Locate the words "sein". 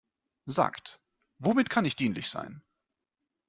2.31-2.63